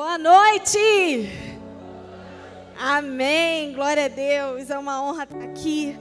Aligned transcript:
Boa 0.00 0.16
noite! 0.16 1.28
Amém! 2.78 3.72
Glória 3.72 4.04
a 4.04 4.08
Deus! 4.08 4.70
É 4.70 4.78
uma 4.78 5.02
honra 5.02 5.24
estar 5.24 5.42
aqui, 5.42 5.98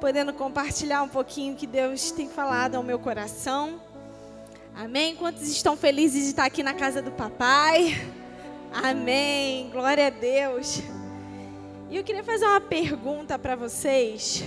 podendo 0.00 0.32
compartilhar 0.32 1.04
um 1.04 1.08
pouquinho 1.08 1.54
que 1.54 1.64
Deus 1.64 2.10
tem 2.10 2.28
falado 2.28 2.74
ao 2.74 2.82
meu 2.82 2.98
coração. 2.98 3.80
Amém? 4.74 5.14
Quantos 5.14 5.42
estão 5.42 5.76
felizes 5.76 6.24
de 6.24 6.30
estar 6.30 6.46
aqui 6.46 6.64
na 6.64 6.74
casa 6.74 7.00
do 7.00 7.12
papai? 7.12 7.94
Amém! 8.72 9.70
Glória 9.70 10.08
a 10.08 10.10
Deus! 10.10 10.82
E 11.90 11.96
eu 11.96 12.02
queria 12.02 12.24
fazer 12.24 12.44
uma 12.44 12.60
pergunta 12.60 13.38
para 13.38 13.54
vocês. 13.54 14.42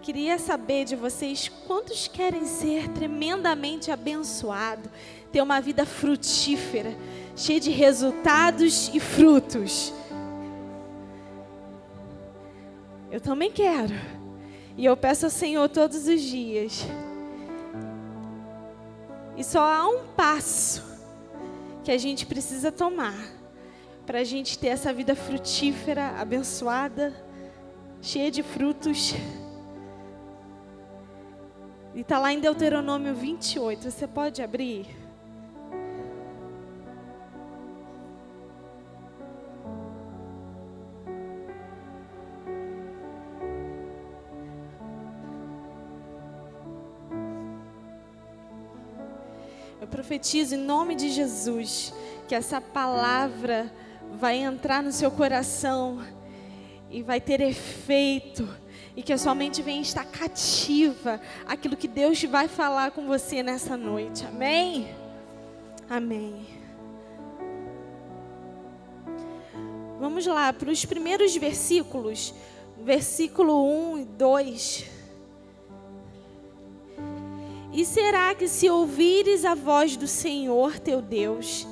Queria 0.00 0.38
saber 0.38 0.86
de 0.86 0.96
vocês 0.96 1.50
quantos 1.66 2.08
querem 2.08 2.46
ser 2.46 2.88
tremendamente 2.88 3.90
abençoados, 3.90 4.90
ter 5.30 5.42
uma 5.42 5.60
vida 5.60 5.84
frutífera, 5.84 6.94
cheia 7.36 7.60
de 7.60 7.70
resultados 7.70 8.90
e 8.94 9.00
frutos. 9.00 9.92
Eu 13.10 13.20
também 13.20 13.50
quero. 13.50 13.94
E 14.76 14.84
eu 14.84 14.96
peço 14.96 15.26
ao 15.26 15.30
Senhor 15.30 15.68
todos 15.68 16.08
os 16.08 16.20
dias. 16.20 16.84
E 19.36 19.44
só 19.44 19.60
há 19.60 19.88
um 19.88 20.04
passo 20.16 20.82
que 21.82 21.90
a 21.90 21.98
gente 21.98 22.26
precisa 22.26 22.72
tomar 22.72 23.14
para 24.06 24.20
a 24.20 24.24
gente 24.24 24.58
ter 24.58 24.68
essa 24.68 24.92
vida 24.92 25.14
frutífera, 25.14 26.10
abençoada, 26.18 27.14
cheia 28.02 28.30
de 28.30 28.42
frutos. 28.42 29.14
E 31.94 32.00
está 32.00 32.18
lá 32.18 32.32
em 32.32 32.40
Deuteronômio 32.40 33.14
28. 33.14 33.90
Você 33.90 34.06
pode 34.06 34.42
abrir? 34.42 35.03
Profetizo 50.14 50.54
em 50.54 50.58
nome 50.58 50.94
de 50.94 51.10
Jesus 51.10 51.92
que 52.28 52.36
essa 52.36 52.60
palavra 52.60 53.72
vai 54.12 54.36
entrar 54.36 54.80
no 54.80 54.92
seu 54.92 55.10
coração 55.10 56.04
e 56.88 57.02
vai 57.02 57.20
ter 57.20 57.40
efeito 57.40 58.48
e 58.94 59.02
que 59.02 59.12
a 59.12 59.18
sua 59.18 59.34
mente 59.34 59.60
venha 59.60 59.82
estar 59.82 60.04
cativa 60.04 61.20
aquilo 61.44 61.76
que 61.76 61.88
Deus 61.88 62.22
vai 62.22 62.46
falar 62.46 62.92
com 62.92 63.08
você 63.08 63.42
nessa 63.42 63.76
noite. 63.76 64.24
Amém? 64.24 64.94
Amém. 65.90 66.46
Vamos 69.98 70.24
lá 70.26 70.52
para 70.52 70.70
os 70.70 70.84
primeiros 70.84 71.34
versículos, 71.36 72.32
versículo 72.84 73.92
1 73.94 73.98
e 73.98 74.04
2. 74.04 74.84
E 77.74 77.84
será 77.84 78.32
que 78.36 78.46
se 78.46 78.70
ouvires 78.70 79.44
a 79.44 79.56
voz 79.56 79.96
do 79.96 80.06
Senhor 80.06 80.78
teu 80.78 81.02
Deus, 81.02 81.66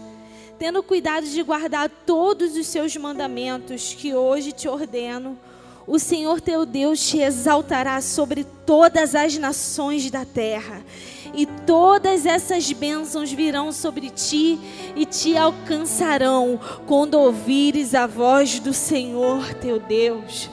tendo 0.59 0.83
cuidado 0.83 1.25
de 1.25 1.41
guardar 1.45 1.89
todos 2.05 2.57
os 2.57 2.67
seus 2.67 2.97
mandamentos 2.97 3.95
que 3.95 4.13
hoje 4.13 4.51
te 4.51 4.67
ordeno, 4.69 5.39
o 5.87 6.01
Senhor 6.01 6.41
teu 6.41 6.67
Deus 6.67 7.09
te 7.09 7.19
exaltará 7.19 8.01
sobre 8.01 8.43
todas 8.43 9.15
as 9.15 9.39
nações 9.39 10.11
da 10.11 10.25
terra, 10.25 10.85
e 11.33 11.47
todas 11.47 12.27
essas 12.27 12.73
bênçãos 12.73 13.31
virão 13.31 13.71
sobre 13.71 14.11
ti 14.11 14.59
e 14.97 15.07
te 15.07 15.37
alcançarão 15.37 16.59
quando 16.85 17.15
ouvires 17.15 17.95
a 17.95 18.09
voz 18.09 18.59
do 18.59 18.75
Senhor 18.75 19.55
teu 19.55 19.79
Deus. 19.79 20.51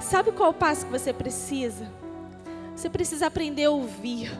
Sabe 0.00 0.32
qual 0.32 0.50
o 0.50 0.54
passo 0.54 0.84
que 0.84 0.92
você 0.92 1.14
precisa? 1.14 1.95
Você 2.76 2.90
precisa 2.90 3.28
aprender 3.28 3.64
a 3.64 3.70
ouvir 3.70 4.30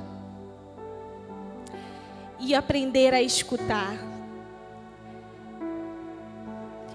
e 2.39 2.55
aprender 2.55 3.15
a 3.15 3.23
escutar. 3.23 3.97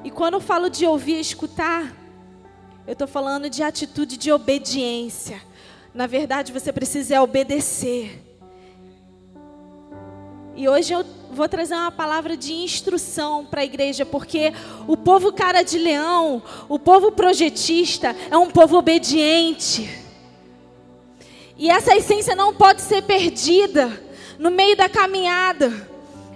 E 0.04 0.12
quando 0.12 0.36
eu 0.36 0.40
falo 0.40 0.70
de 0.70 0.86
ouvir 0.86 1.16
e 1.16 1.20
escutar, 1.20 1.96
eu 2.86 2.94
estou 2.94 3.08
falando 3.08 3.50
de 3.50 3.64
atitude 3.64 4.18
de 4.18 4.32
obediência. 4.32 5.42
Na 5.96 6.06
verdade, 6.06 6.52
você 6.52 6.72
precisa 6.72 7.20
obedecer. 7.24 8.22
E 10.56 10.70
hoje 10.70 10.94
eu 10.94 11.04
vou 11.32 11.50
trazer 11.50 11.74
uma 11.74 11.92
palavra 11.92 12.38
de 12.38 12.54
instrução 12.54 13.48
para 13.48 13.62
a 13.62 13.66
igreja, 13.66 14.06
porque 14.06 14.54
o 14.88 14.96
povo 14.96 15.34
cara 15.34 15.64
de 15.64 15.80
leão, 15.80 16.44
o 16.70 16.78
povo 16.78 17.12
projetista, 17.12 18.16
é 18.30 18.38
um 18.38 18.52
povo 18.52 18.78
obediente. 18.78 20.01
E 21.62 21.70
essa 21.70 21.96
essência 21.96 22.36
não 22.36 22.52
pode 22.52 22.82
ser 22.82 23.04
perdida 23.04 24.02
no 24.40 24.50
meio 24.50 24.76
da 24.76 24.90
caminhada. 24.90 25.72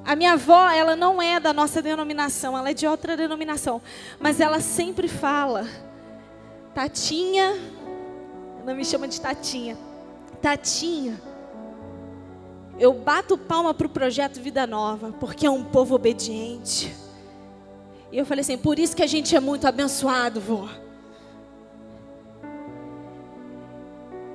A 0.06 0.16
minha 0.16 0.34
avó, 0.34 0.70
ela 0.70 0.96
não 0.96 1.20
é 1.20 1.40
da 1.40 1.52
nossa 1.52 1.82
denominação, 1.82 2.56
ela 2.56 2.70
é 2.70 2.76
de 2.76 2.86
outra 2.86 3.18
denominação, 3.18 3.82
mas 4.20 4.40
ela 4.40 4.60
sempre 4.60 5.08
fala 5.08 5.68
Tatinha, 6.76 7.60
não 8.64 8.76
me 8.76 8.86
chama 8.86 9.08
de 9.08 9.20
Tatinha. 9.20 9.76
Tatinha, 10.44 11.20
eu 12.78 12.94
bato 12.94 13.36
palma 13.36 13.74
para 13.74 13.88
o 13.88 13.90
projeto 13.90 14.40
Vida 14.40 14.68
Nova, 14.68 15.12
porque 15.20 15.48
é 15.48 15.50
um 15.50 15.64
povo 15.64 15.96
obediente. 15.96 16.96
E 18.12 18.18
eu 18.20 18.28
falei 18.28 18.42
assim: 18.42 18.60
por 18.60 18.78
isso 18.78 18.96
que 18.96 19.02
a 19.02 19.08
gente 19.08 19.36
é 19.36 19.40
muito 19.40 19.66
abençoado, 19.66 20.40
vô. 20.40 20.85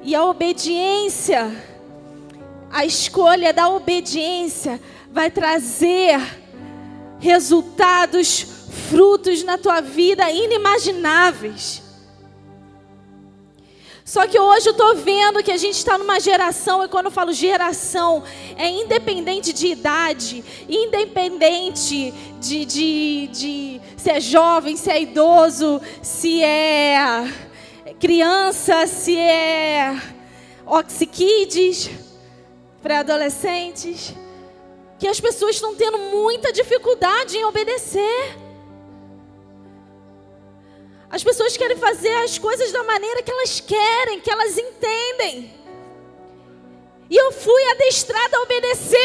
E 0.02 0.14
a 0.14 0.24
obediência, 0.24 1.54
a 2.70 2.84
escolha 2.84 3.52
da 3.52 3.68
obediência, 3.68 4.80
vai 5.12 5.30
trazer 5.30 6.20
resultados, 7.18 8.46
frutos 8.88 9.42
na 9.42 9.58
tua 9.58 9.80
vida 9.80 10.30
inimagináveis. 10.30 11.82
Só 14.10 14.26
que 14.26 14.40
hoje 14.40 14.68
eu 14.68 14.72
estou 14.72 14.96
vendo 14.96 15.42
que 15.42 15.52
a 15.52 15.56
gente 15.56 15.76
está 15.76 15.96
numa 15.96 16.18
geração, 16.18 16.82
e 16.82 16.88
quando 16.88 17.06
eu 17.06 17.12
falo 17.12 17.32
geração, 17.32 18.24
é 18.56 18.68
independente 18.68 19.52
de 19.52 19.68
idade, 19.68 20.42
independente 20.68 22.12
de, 22.40 22.64
de, 22.64 23.28
de 23.28 23.80
se 23.96 24.10
é 24.10 24.20
jovem, 24.20 24.76
se 24.76 24.90
é 24.90 25.02
idoso, 25.02 25.80
se 26.02 26.42
é 26.42 26.96
criança, 28.00 28.86
se 28.86 29.16
é 29.16 29.94
oxikids, 30.64 31.90
pré-adolescentes, 32.82 34.14
que 34.98 35.06
as 35.06 35.20
pessoas 35.20 35.56
estão 35.56 35.74
tendo 35.74 35.98
muita 35.98 36.50
dificuldade 36.50 37.36
em 37.36 37.44
obedecer. 37.44 38.38
As 41.10 41.22
pessoas 41.22 41.56
querem 41.56 41.76
fazer 41.76 42.14
as 42.24 42.38
coisas 42.38 42.72
da 42.72 42.82
maneira 42.84 43.22
que 43.22 43.30
elas 43.30 43.60
querem, 43.60 44.20
que 44.20 44.30
elas 44.30 44.56
entendem. 44.56 45.52
E 47.10 47.16
eu 47.16 47.32
fui 47.32 47.64
adestrada 47.72 48.36
a 48.36 48.42
obedecer, 48.42 48.98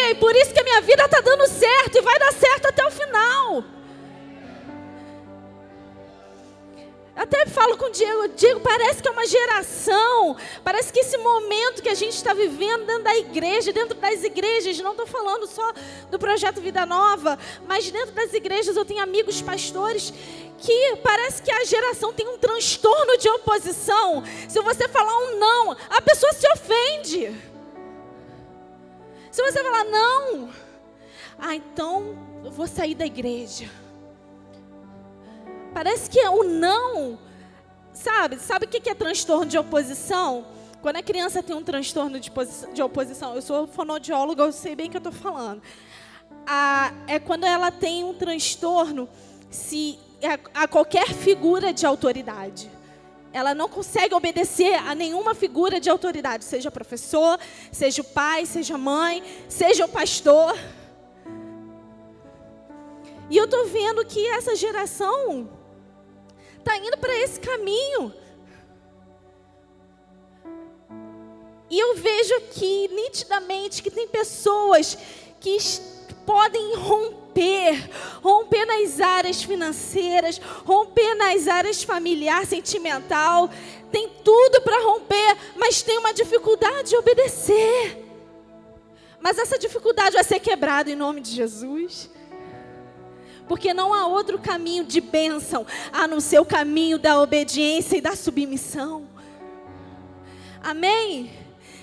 Diego, 7.96 8.28
Diego, 8.36 8.60
parece 8.60 9.02
que 9.02 9.08
é 9.08 9.12
uma 9.12 9.26
geração, 9.26 10.36
parece 10.66 10.92
que 10.92 11.00
esse 11.00 11.18
momento 11.18 11.82
que 11.82 11.88
a 11.88 11.94
gente 11.94 12.14
está 12.14 12.34
vivendo 12.34 12.86
dentro 12.86 13.04
da 13.04 13.16
igreja, 13.16 13.72
dentro 13.72 13.96
das 13.96 14.22
igrejas, 14.22 14.78
não 14.80 14.92
estou 14.92 15.08
falando 15.08 15.48
só 15.48 15.72
do 16.12 16.20
projeto 16.20 16.60
Vida 16.60 16.86
Nova, 16.86 17.40
mas 17.66 17.90
dentro 17.90 18.14
das 18.14 18.34
igrejas 18.34 18.76
eu 18.76 18.84
tenho 18.84 19.02
amigos 19.02 19.42
pastores 19.42 20.14
que 20.58 20.98
parece 20.98 21.42
que 21.42 21.50
a 21.50 21.64
geração 21.64 22.12
tem 22.12 22.28
um 22.28 22.38
transtorno 22.38 23.18
de 23.18 23.30
oposição. 23.30 24.24
Se 24.50 24.60
você 24.60 24.90
falar 24.90 25.18
um 25.18 25.40
não, 25.40 25.72
a 25.90 26.02
pessoa 26.02 26.34
se 26.34 26.48
ofende. 26.52 27.34
Se 29.32 29.42
você 29.42 29.64
falar 29.64 29.86
não, 29.86 30.50
ah, 31.40 31.56
então 31.56 32.18
eu 32.44 32.52
vou 32.52 32.68
sair 32.68 32.96
da 32.96 33.06
igreja. 33.06 33.70
Parece 35.74 36.10
que 36.10 36.20
o 36.28 36.44
não, 36.44 37.20
sabe? 37.96 38.38
Sabe 38.38 38.66
o 38.66 38.70
que 38.70 38.90
é 38.90 38.94
transtorno 38.94 39.46
de 39.46 39.58
oposição? 39.58 40.46
Quando 40.82 40.98
a 40.98 41.02
criança 41.02 41.42
tem 41.42 41.56
um 41.56 41.64
transtorno 41.64 42.20
de, 42.20 42.32
de 42.74 42.84
oposição, 42.84 43.34
eu 43.34 43.42
sou 43.42 43.66
fonoaudióloga, 43.66 44.44
eu 44.44 44.52
sei 44.52 44.76
bem 44.76 44.88
o 44.88 44.92
que 44.92 44.98
eu 44.98 45.00
estou 45.00 45.14
falando. 45.14 45.62
É 47.08 47.18
quando 47.18 47.44
ela 47.44 47.72
tem 47.72 48.04
um 48.04 48.14
transtorno 48.14 49.10
se 49.50 49.98
a, 50.54 50.64
a 50.64 50.68
qualquer 50.68 51.08
figura 51.08 51.74
de 51.74 51.86
autoridade. 51.86 52.70
Ela 53.34 53.54
não 53.54 53.68
consegue 53.68 54.14
obedecer 54.14 54.76
a 54.76 54.94
nenhuma 54.94 55.34
figura 55.34 55.80
de 55.80 55.90
autoridade, 55.90 56.46
seja 56.46 56.72
professor, 56.72 57.40
seja 57.72 58.02
o 58.02 58.06
pai, 58.06 58.46
seja 58.46 58.76
a 58.76 58.78
mãe, 58.78 59.24
seja 59.50 59.86
o 59.86 59.90
pastor. 59.90 60.56
E 63.30 63.36
eu 63.36 63.46
estou 63.46 63.66
vendo 63.66 64.06
que 64.06 64.26
essa 64.28 64.56
geração 64.56 65.50
está 66.66 66.78
indo 66.78 66.98
para 66.98 67.16
esse 67.20 67.40
caminho. 67.40 68.12
E 71.70 71.80
eu 71.80 71.96
vejo 71.96 72.34
aqui 72.36 72.90
nitidamente 72.92 73.84
que 73.84 73.92
tem 73.92 74.08
pessoas 74.08 74.98
que 75.40 75.58
podem 76.26 76.76
romper, 76.76 77.90
romper 78.22 78.66
nas 78.66 79.00
áreas 79.00 79.44
financeiras, 79.44 80.40
romper 80.66 81.14
nas 81.16 81.48
áreas 81.48 81.84
familiar, 81.84 82.46
sentimental, 82.48 83.50
tem 83.92 84.10
tudo 84.24 84.62
para 84.62 84.84
romper, 84.84 85.38
mas 85.56 85.84
tem 85.84 86.00
uma 86.00 86.14
dificuldade 86.14 86.90
de 86.90 86.98
obedecer. 86.98 88.04
Mas 89.20 89.38
essa 89.38 89.58
dificuldade 89.58 90.16
vai 90.16 90.24
ser 90.24 90.40
quebrada 90.40 90.90
em 90.90 90.96
nome 90.96 91.22
de 91.22 91.32
Jesus. 91.32 92.10
Porque 93.48 93.74
não 93.74 93.94
há 93.94 94.08
outro 94.08 94.40
caminho 94.40 94.84
de 94.84 95.00
bênção 95.00 95.66
a 95.92 96.08
não 96.08 96.20
ser 96.20 96.40
o 96.40 96.46
caminho 96.46 96.98
da 96.98 97.22
obediência 97.22 97.98
e 97.98 98.02
da 98.02 98.16
submissão. 98.16 99.08
Amém? 100.62 101.32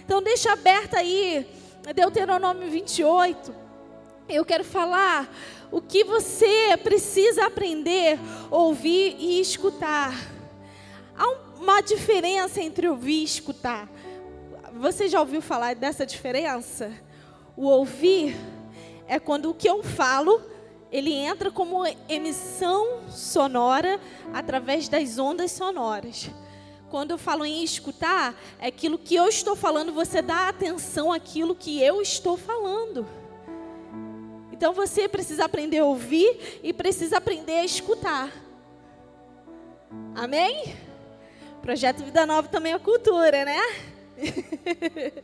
Então 0.04 0.20
deixa 0.20 0.52
aberta 0.52 0.98
aí 0.98 1.46
Deuteronômio 1.94 2.68
28. 2.70 3.54
Eu 4.28 4.44
quero 4.44 4.64
falar 4.64 5.32
o 5.70 5.80
que 5.80 6.04
você 6.04 6.76
precisa 6.82 7.46
aprender, 7.46 8.18
ouvir 8.50 9.16
e 9.18 9.40
escutar. 9.40 10.14
Há 11.16 11.28
uma 11.60 11.80
diferença 11.80 12.60
entre 12.60 12.88
ouvir 12.88 13.20
e 13.20 13.24
escutar. 13.24 13.88
Você 14.74 15.08
já 15.08 15.20
ouviu 15.20 15.40
falar 15.40 15.74
dessa 15.74 16.04
diferença? 16.04 16.92
O 17.56 17.66
ouvir 17.66 18.36
é 19.06 19.18
quando 19.18 19.50
o 19.50 19.54
que 19.54 19.68
eu 19.68 19.82
falo, 19.82 20.42
ele 20.92 21.12
entra 21.14 21.50
como 21.50 21.86
emissão 22.06 23.08
sonora 23.08 23.98
através 24.32 24.88
das 24.88 25.18
ondas 25.18 25.50
sonoras. 25.50 26.30
Quando 26.90 27.12
eu 27.12 27.18
falo 27.18 27.46
em 27.46 27.64
escutar, 27.64 28.38
é 28.58 28.66
aquilo 28.66 28.98
que 28.98 29.14
eu 29.14 29.26
estou 29.26 29.56
falando, 29.56 29.90
você 29.90 30.20
dá 30.20 30.48
atenção 30.48 31.10
àquilo 31.10 31.54
que 31.54 31.82
eu 31.82 32.02
estou 32.02 32.36
falando. 32.36 33.06
Então 34.52 34.74
você 34.74 35.08
precisa 35.08 35.46
aprender 35.46 35.78
a 35.78 35.84
ouvir 35.86 36.60
e 36.62 36.72
precisa 36.72 37.16
aprender 37.16 37.60
a 37.60 37.64
escutar. 37.64 38.30
Amém? 40.14 40.76
Projeto 41.62 42.04
Vida 42.04 42.26
Nova 42.26 42.48
também 42.48 42.74
é 42.74 42.78
cultura, 42.78 43.46
né? 43.46 43.60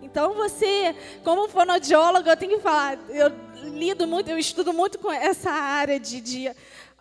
então 0.00 0.34
você, 0.34 0.94
como 1.24 1.48
fonoaudiólogo, 1.48 2.28
eu 2.28 2.36
tenho 2.36 2.56
que 2.56 2.62
falar, 2.62 2.96
eu 3.08 3.32
lido 3.62 4.06
muito, 4.06 4.28
eu 4.28 4.38
estudo 4.38 4.72
muito 4.72 4.98
com 4.98 5.10
essa 5.10 5.50
área 5.50 5.98
de, 5.98 6.20
de 6.20 6.50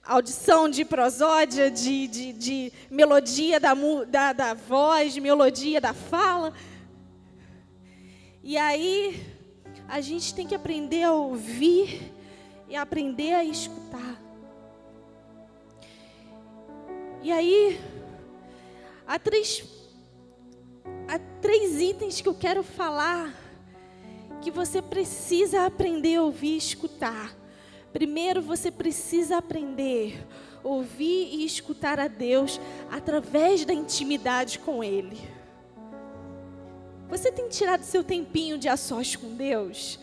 audição, 0.03 0.69
de 0.69 0.85
prosódia, 0.85 1.69
de, 1.69 2.07
de, 2.07 2.33
de 2.33 2.73
melodia 2.89 3.59
da, 3.59 3.73
da, 4.07 4.33
da 4.33 4.53
voz, 4.53 5.13
de 5.13 5.21
melodia 5.21 5.81
da 5.81 5.93
fala. 5.93 6.53
E 8.43 8.57
aí, 8.57 9.25
a 9.87 10.01
gente 10.01 10.33
tem 10.33 10.47
que 10.47 10.55
aprender 10.55 11.03
a 11.03 11.13
ouvir 11.13 12.13
e 12.67 12.75
aprender 12.75 13.33
a 13.33 13.43
escutar. 13.43 14.21
E 17.21 17.31
aí, 17.31 17.79
há 19.05 19.19
três, 19.19 19.63
há 21.07 21.19
três 21.41 21.79
itens 21.79 22.21
que 22.21 22.27
eu 22.27 22.33
quero 22.33 22.63
falar 22.63 23.40
que 24.41 24.51
você 24.51 24.81
precisa 24.81 25.65
aprender 25.65 26.15
a 26.15 26.23
ouvir 26.23 26.55
e 26.55 26.57
escutar. 26.57 27.35
Primeiro, 27.93 28.41
você 28.41 28.71
precisa 28.71 29.37
aprender 29.37 30.25
a 30.63 30.67
ouvir 30.67 31.29
e 31.33 31.45
escutar 31.45 31.99
a 31.99 32.07
Deus 32.07 32.59
através 32.89 33.63
da 33.63 33.73
intimidade 33.73 34.59
com 34.59 34.83
Ele. 34.83 35.17
Você 37.09 37.31
tem 37.31 37.49
tirado 37.49 37.83
seu 37.83 38.03
tempinho 38.03 38.57
de 38.57 38.69
a 38.69 38.77
sós 38.77 39.15
com 39.15 39.35
Deus? 39.35 39.99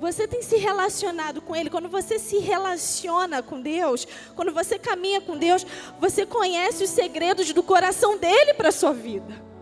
Você 0.00 0.28
tem 0.28 0.42
se 0.42 0.56
relacionado 0.56 1.40
com 1.40 1.56
Ele. 1.56 1.70
Quando 1.70 1.88
você 1.88 2.18
se 2.18 2.38
relaciona 2.38 3.42
com 3.42 3.60
Deus, 3.60 4.06
quando 4.36 4.52
você 4.52 4.78
caminha 4.78 5.20
com 5.20 5.36
Deus, 5.36 5.66
você 5.98 6.24
conhece 6.24 6.84
os 6.84 6.90
segredos 6.90 7.52
do 7.52 7.62
coração 7.62 8.16
dele 8.16 8.54
para 8.54 8.68
a 8.68 8.72
sua 8.72 8.92
vida. 8.92 9.53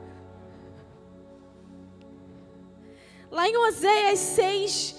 Lá 3.33 3.49
em 3.49 3.57
Oséias 3.57 4.19
6, 4.19 4.95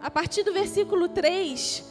a 0.00 0.10
partir 0.10 0.42
do 0.42 0.50
versículo 0.50 1.10
3, 1.10 1.84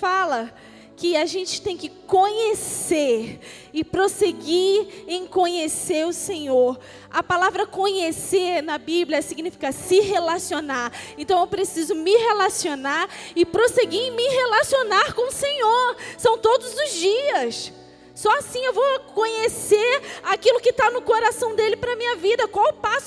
fala 0.00 0.52
que 0.96 1.16
a 1.16 1.24
gente 1.24 1.62
tem 1.62 1.76
que 1.76 1.88
conhecer 1.88 3.38
e 3.72 3.84
prosseguir 3.84 5.04
em 5.06 5.24
conhecer 5.24 6.04
o 6.04 6.12
Senhor. 6.12 6.80
A 7.12 7.22
palavra 7.22 7.64
conhecer 7.64 8.60
na 8.60 8.76
Bíblia 8.76 9.22
significa 9.22 9.70
se 9.70 10.00
relacionar. 10.00 10.92
Então 11.16 11.38
eu 11.38 11.46
preciso 11.46 11.94
me 11.94 12.16
relacionar 12.16 13.08
e 13.36 13.46
prosseguir 13.46 14.00
em 14.00 14.10
me 14.10 14.26
relacionar 14.26 15.14
com 15.14 15.28
o 15.28 15.32
Senhor. 15.32 15.96
São 16.18 16.36
todos 16.38 16.74
os 16.74 16.92
dias. 16.94 17.72
Só 18.14 18.30
assim 18.38 18.62
eu 18.62 18.74
vou 18.74 19.00
conhecer 19.14 20.02
aquilo 20.22 20.60
que 20.60 20.70
está 20.70 20.90
no 20.90 21.00
coração 21.00 21.56
dele 21.56 21.76
para 21.76 21.96
minha 21.96 22.16
vida. 22.16 22.46
Qual 22.46 22.68
o 22.68 22.74
passo 22.74 23.01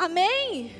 Amém? 0.00 0.74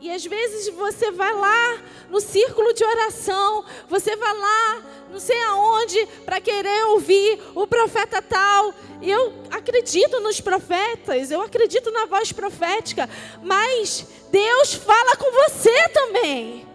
E 0.00 0.10
às 0.10 0.24
vezes 0.24 0.70
você 0.70 1.10
vai 1.10 1.34
lá 1.34 1.82
no 2.08 2.18
círculo 2.18 2.72
de 2.72 2.82
oração, 2.82 3.62
você 3.90 4.16
vai 4.16 4.32
lá, 4.32 4.82
não 5.10 5.20
sei 5.20 5.38
aonde, 5.42 6.06
para 6.24 6.40
querer 6.40 6.86
ouvir 6.86 7.38
o 7.54 7.66
profeta 7.66 8.22
tal. 8.22 8.72
E 9.02 9.10
eu 9.10 9.34
acredito 9.50 10.18
nos 10.20 10.40
profetas, 10.40 11.30
eu 11.30 11.42
acredito 11.42 11.90
na 11.90 12.06
voz 12.06 12.32
profética, 12.32 13.06
mas 13.42 14.06
Deus 14.30 14.72
fala 14.72 15.14
com 15.16 15.30
você 15.30 15.88
também. 15.90 16.66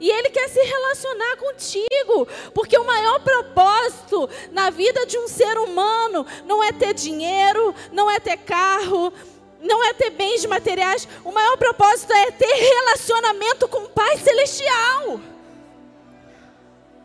E 0.00 0.10
Ele 0.10 0.30
quer 0.30 0.48
se 0.48 0.60
relacionar 0.60 1.36
contigo, 1.36 2.28
porque 2.54 2.78
o 2.78 2.86
maior 2.86 3.20
propósito 3.20 4.28
na 4.52 4.70
vida 4.70 5.04
de 5.06 5.18
um 5.18 5.26
ser 5.26 5.58
humano 5.58 6.24
não 6.46 6.62
é 6.62 6.72
ter 6.72 6.94
dinheiro, 6.94 7.74
não 7.92 8.10
é 8.10 8.20
ter 8.20 8.36
carro, 8.36 9.12
não 9.60 9.84
é 9.84 9.92
ter 9.92 10.10
bens 10.10 10.44
materiais, 10.44 11.08
o 11.24 11.32
maior 11.32 11.56
propósito 11.56 12.12
é 12.12 12.30
ter 12.30 12.46
relacionamento 12.46 13.68
com 13.68 13.78
o 13.78 13.88
Pai 13.88 14.16
Celestial. 14.18 15.20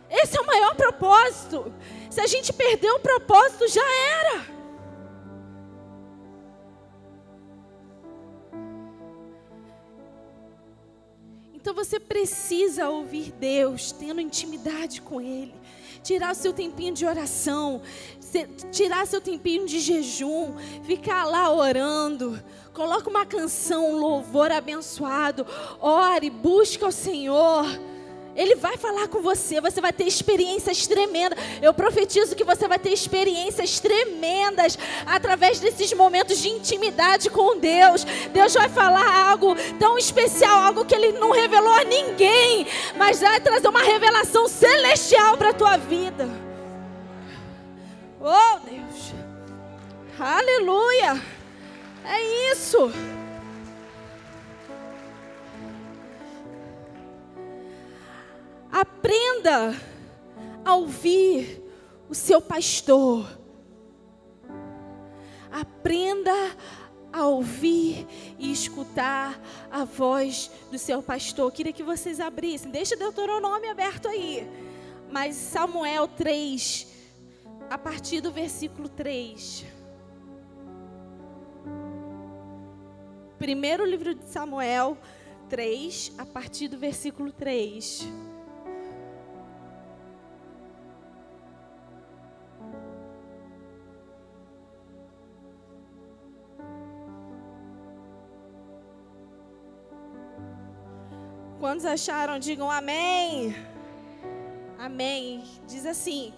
Esse 0.10 0.38
é 0.38 0.42
o 0.42 0.46
maior 0.46 0.76
propósito. 0.76 1.74
Se 2.12 2.22
a 2.22 2.28
gente 2.28 2.54
perder 2.54 2.92
o 2.92 3.00
propósito, 3.00 3.68
já 3.68 3.82
era. 4.22 4.46
Precisa 12.24 12.89
ouvir 12.89 13.34
Deus, 13.38 13.92
tendo 13.92 14.22
intimidade 14.22 15.01
com 15.01 15.20
Ele 15.20 15.53
tirar 16.01 16.34
o 16.34 16.36
seu 16.36 16.51
tempinho 16.51 16.94
de 16.94 17.06
oração, 17.06 17.82
tirar 18.74 19.08
seu 19.08 19.22
tempinho 19.22 19.65
de 19.65 19.80
jejum, 19.80 20.53
ficar 20.84 21.24
lá 21.24 21.50
orando. 21.50 22.44
Coloca 22.74 23.10
uma 23.10 23.25
canção, 23.25 23.94
um 23.94 24.00
louvor 24.00 24.51
abençoado. 24.51 25.48
Ore, 25.80 26.30
busca 26.30 26.88
o 26.88 26.92
Senhor. 26.92 27.65
Ele 28.36 28.56
vai 28.56 28.78
falar 28.78 29.08
com 29.08 29.22
você, 29.22 29.62
você 29.62 29.80
vai 29.80 29.94
ter 29.94 30.06
experiências 30.06 30.88
tremendas. 30.88 31.38
Eu 31.62 31.74
profetizo 31.74 32.36
que 32.36 32.44
você 32.44 32.68
vai 32.68 32.80
ter 32.80 32.92
experiências 32.92 33.80
tremendas 33.80 34.78
através 35.06 35.60
desses 35.60 35.94
momentos 35.94 36.40
de 36.40 36.50
intimidade 36.50 37.30
com 37.30 37.58
Deus. 37.58 38.04
Deus 38.32 38.54
vai 38.54 38.70
falar 38.70 39.30
algo 39.30 39.56
tão 39.78 39.98
especial, 39.98 40.62
algo 40.62 40.86
que 40.86 40.96
Ele 40.96 41.12
não 41.13 41.32
revelou 41.32 41.74
a 41.74 41.84
ninguém, 41.84 42.66
mas 42.96 43.20
vai 43.20 43.40
trazer 43.40 43.68
uma 43.68 43.84
revelação 43.84 44.48
celestial 44.48 45.38
para 45.38 45.50
a 45.50 45.54
tua 45.54 45.78
vida. 45.78 46.28
Oh, 48.20 48.60
Deus. 48.68 49.13
Aleluia. 50.20 51.22
É 52.06 52.52
isso. 52.52 52.92
Aprenda 59.44 59.78
a 60.64 60.76
ouvir 60.76 61.62
o 62.08 62.16
seu 62.16 62.40
pastor. 62.40 63.28
Aprenda 65.52 66.32
a 67.12 67.28
ouvir 67.28 68.08
e 68.40 68.54
escutar 68.54 69.38
a 69.70 69.84
voz 69.84 70.50
do 70.72 70.80
seu 70.80 71.04
pastor. 71.04 71.52
Queria 71.52 71.74
que 71.74 71.84
vocês 71.84 72.22
abrissem. 72.22 72.72
Deixa 72.72 72.96
o 72.96 72.98
Deuteronômio 72.98 73.70
aberto 73.70 74.08
aí. 74.08 74.48
Mas 75.12 75.36
Samuel 75.36 76.08
3, 76.08 76.88
a 77.70 77.78
partir 77.78 78.22
do 78.22 78.32
versículo 78.32 78.88
3. 78.88 79.66
Primeiro 83.38 83.86
livro 83.86 84.16
de 84.16 84.24
Samuel 84.30 84.98
3, 85.50 86.14
a 86.18 86.26
partir 86.26 86.70
do 86.70 86.78
versículo 86.78 87.34
3. 87.34 88.08
Quantos 101.63 101.86
acharam? 101.86 102.39
Digam 102.39 102.70
amém. 102.70 103.55
Amém. 104.77 105.46
Diz 105.65 105.86
assim: 105.86 106.34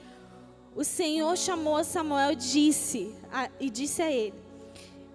O 0.76 0.84
Senhor 0.84 1.36
chamou 1.36 1.84
Samuel 1.84 2.36
disse, 2.36 3.12
a, 3.34 3.50
e 3.60 3.72
disse 3.72 4.04
a 4.04 4.12
ele: 4.12 4.36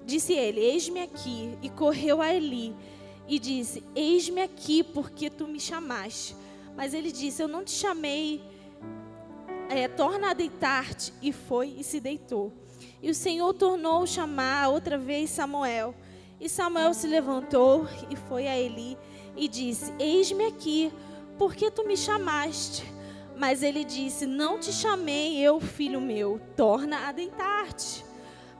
Disse 0.04 0.32
ele: 0.32 0.58
Eis-me 0.58 1.00
aqui. 1.00 1.56
E 1.62 1.70
correu 1.70 2.20
a 2.20 2.34
Eli 2.34 2.74
e 3.28 3.38
disse: 3.38 3.84
Eis-me 3.94 4.42
aqui, 4.42 4.82
porque 4.82 5.30
tu 5.30 5.46
me 5.46 5.60
chamaste. 5.60 6.34
Mas 6.76 6.92
ele 6.92 7.12
disse: 7.12 7.40
Eu 7.40 7.46
não 7.46 7.62
te 7.62 7.70
chamei. 7.70 8.42
É, 9.68 9.86
torna 9.86 10.32
a 10.32 10.34
deitar-te. 10.34 11.14
E 11.22 11.32
foi 11.32 11.76
e 11.78 11.84
se 11.84 12.00
deitou. 12.00 12.52
E 13.00 13.08
o 13.08 13.14
Senhor 13.14 13.54
tornou 13.54 14.04
chamar 14.08 14.70
outra 14.70 14.98
vez 14.98 15.30
Samuel. 15.30 15.94
E 16.40 16.48
Samuel 16.48 16.94
se 16.94 17.06
levantou 17.06 17.86
e 18.10 18.16
foi 18.16 18.48
a 18.48 18.58
Eli 18.58 18.98
e 19.40 19.48
disse: 19.48 19.92
Eis-me 19.98 20.44
aqui, 20.44 20.92
porque 21.38 21.70
tu 21.70 21.84
me 21.84 21.96
chamaste. 21.96 22.84
Mas 23.34 23.62
ele 23.62 23.82
disse: 23.82 24.26
Não 24.26 24.60
te 24.60 24.70
chamei 24.70 25.38
eu, 25.38 25.58
filho 25.58 26.00
meu, 26.00 26.38
torna 26.54 27.08
a 27.08 27.12
deitar-te. 27.12 28.04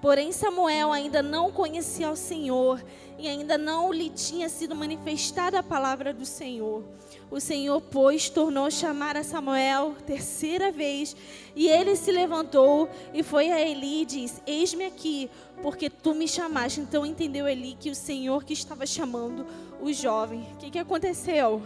Porém, 0.01 0.33
Samuel 0.33 0.93
ainda 0.93 1.23
não 1.23 1.51
conhecia 1.51 2.11
o 2.11 2.17
Senhor 2.17 2.83
e 3.19 3.29
ainda 3.29 3.59
não 3.59 3.93
lhe 3.93 4.09
tinha 4.09 4.49
sido 4.49 4.75
manifestada 4.75 5.59
a 5.59 5.63
palavra 5.63 6.13
do 6.15 6.25
Senhor. 6.25 6.83
O 7.31 7.39
Senhor, 7.39 7.83
pois, 7.83 8.31
tornou 8.31 8.71
chamar 8.71 9.15
a 9.15 9.23
Samuel 9.23 9.95
terceira 10.07 10.73
vez, 10.73 11.15
e 11.55 11.69
ele 11.69 11.95
se 11.97 12.11
levantou 12.11 12.89
e 13.13 13.23
foi 13.23 13.53
a 13.53 13.61
Eli 13.61 14.03
e 14.03 14.07
disse: 14.07 14.41
Eis-me 14.47 14.87
aqui, 14.87 15.31
porque 15.63 15.91
tu 15.91 16.15
me 16.15 16.27
chamaste. 16.27 16.81
Então 16.81 17.05
entendeu 17.05 17.47
Eli 17.47 17.77
que 17.79 17.91
o 17.91 17.95
Senhor 17.95 18.43
que 18.43 18.55
estava 18.55 18.87
chamando 18.87 19.47
o 19.83 19.93
jovem. 19.93 20.49
O 20.55 20.57
que, 20.57 20.71
que 20.71 20.79
aconteceu? 20.79 21.63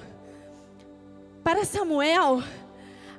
Para 1.44 1.64
Samuel, 1.64 2.42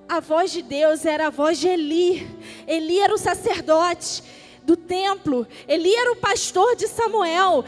a 0.10 0.20
voz 0.20 0.52
de 0.52 0.62
Deus 0.62 1.06
era 1.06 1.28
a 1.28 1.30
voz 1.30 1.58
de 1.58 1.70
Eli. 1.70 2.28
Eli 2.68 3.00
era 3.00 3.14
o 3.14 3.18
sacerdote 3.18 4.22
do 4.66 4.76
templo. 4.76 5.48
Eli 5.68 5.96
era 5.96 6.12
o 6.12 6.16
pastor 6.18 6.76
de 6.76 6.88
Samuel. 6.88 7.64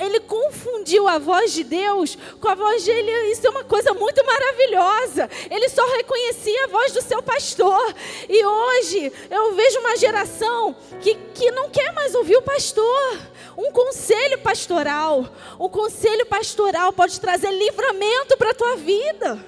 Ele 0.00 0.20
confundiu 0.20 1.08
a 1.08 1.18
voz 1.18 1.52
de 1.52 1.64
Deus 1.64 2.16
com 2.40 2.48
a 2.48 2.54
voz 2.54 2.84
de 2.84 2.90
Eli. 2.90 3.32
Isso 3.32 3.44
é 3.44 3.50
uma 3.50 3.64
coisa 3.64 3.92
muito 3.92 4.24
maravilhosa. 4.24 5.28
Ele 5.50 5.68
só 5.68 5.84
reconhecia 5.96 6.64
a 6.64 6.68
voz 6.68 6.92
do 6.92 7.02
seu 7.02 7.20
pastor. 7.20 7.94
E 8.28 8.44
hoje 8.44 9.12
eu 9.28 9.54
vejo 9.54 9.80
uma 9.80 9.96
geração 9.96 10.76
que, 11.00 11.16
que 11.34 11.50
não 11.50 11.68
quer 11.68 11.92
mais 11.94 12.14
ouvir 12.14 12.36
o 12.36 12.42
pastor. 12.42 13.18
Um 13.58 13.72
conselho 13.72 14.38
pastoral. 14.38 15.28
Um 15.58 15.68
conselho 15.68 16.26
pastoral 16.26 16.92
pode 16.92 17.20
trazer 17.20 17.50
livramento 17.50 18.36
para 18.36 18.50
a 18.50 18.54
tua 18.54 18.76
vida. 18.76 19.44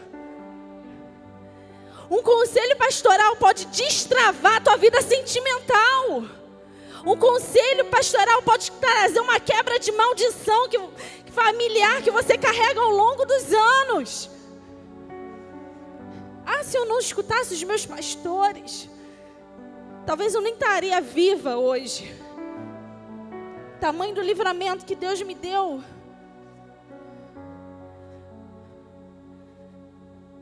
Um 2.10 2.22
conselho 2.22 2.76
pastoral 2.76 3.36
pode 3.36 3.66
destravar 3.66 4.56
a 4.56 4.60
tua 4.60 4.76
vida 4.76 5.00
sentimental. 5.00 6.24
Um 7.06 7.16
conselho 7.16 7.84
pastoral 7.90 8.42
pode 8.42 8.70
trazer 8.72 9.20
uma 9.20 9.38
quebra 9.38 9.78
de 9.78 9.92
maldição 9.92 10.68
que, 10.68 10.78
familiar 11.30 12.00
que 12.00 12.10
você 12.10 12.38
carrega 12.38 12.80
ao 12.80 12.90
longo 12.90 13.26
dos 13.26 13.52
anos. 13.52 14.30
Ah, 16.46 16.64
se 16.64 16.76
eu 16.78 16.86
não 16.86 16.98
escutasse 16.98 17.52
os 17.52 17.62
meus 17.62 17.84
pastores, 17.84 18.88
talvez 20.06 20.34
eu 20.34 20.40
nem 20.40 20.54
estaria 20.54 20.98
viva 21.00 21.56
hoje. 21.56 22.10
Tamanho 23.80 24.14
do 24.14 24.22
livramento 24.22 24.86
que 24.86 24.94
Deus 24.94 25.20
me 25.20 25.34
deu. 25.34 25.84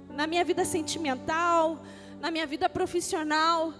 Na 0.08 0.28
minha 0.28 0.44
vida 0.44 0.64
sentimental, 0.64 1.78
na 2.20 2.30
minha 2.30 2.46
vida 2.46 2.68
profissional. 2.68 3.72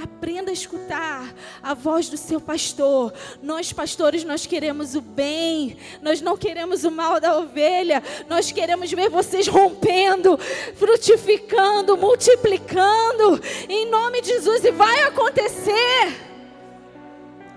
Aprenda 0.00 0.50
a 0.50 0.54
escutar 0.54 1.34
a 1.62 1.74
voz 1.74 2.08
do 2.08 2.16
seu 2.16 2.40
pastor. 2.40 3.12
Nós, 3.42 3.72
pastores, 3.72 4.24
nós 4.24 4.46
queremos 4.46 4.94
o 4.94 5.00
bem. 5.00 5.76
Nós 6.00 6.20
não 6.20 6.36
queremos 6.36 6.84
o 6.84 6.90
mal 6.90 7.20
da 7.20 7.36
ovelha. 7.38 8.02
Nós 8.28 8.50
queremos 8.50 8.90
ver 8.90 9.10
vocês 9.10 9.46
rompendo, 9.46 10.38
frutificando, 10.76 11.96
multiplicando. 11.96 13.40
Em 13.68 13.86
nome 13.90 14.22
de 14.22 14.28
Jesus. 14.28 14.64
E 14.64 14.70
vai 14.70 15.02
acontecer. 15.02 16.30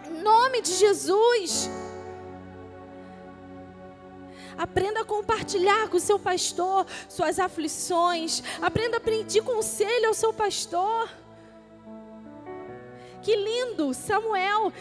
Em 0.09 0.21
nome 0.21 0.61
de 0.61 0.73
Jesus. 0.73 1.69
Aprenda 4.57 5.01
a 5.01 5.05
compartilhar 5.05 5.89
com 5.89 5.97
o 5.97 5.99
seu 5.99 6.17
pastor 6.17 6.85
suas 7.09 7.39
aflições. 7.39 8.41
Aprenda 8.61 8.97
a 8.97 9.01
pedir 9.01 9.43
conselho 9.43 10.07
ao 10.07 10.13
seu 10.13 10.33
pastor. 10.33 11.09
Que 13.25 13.35
lindo, 13.35 13.91
Samuel. 13.91 14.71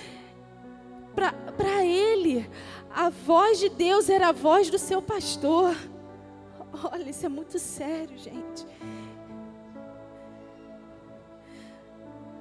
Para 1.14 1.82
ele, 1.82 2.46
a 2.94 3.08
voz 3.08 3.58
de 3.58 3.70
Deus 3.70 4.10
era 4.10 4.28
a 4.28 4.32
voz 4.32 4.68
do 4.68 4.78
seu 4.78 5.00
pastor. 5.00 5.74
Olha, 6.92 7.08
isso 7.08 7.24
é 7.24 7.28
muito 7.30 7.58
sério, 7.58 8.18
gente. 8.18 8.66